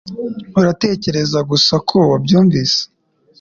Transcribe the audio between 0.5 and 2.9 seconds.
Uratekereza gusa ko wabyumvise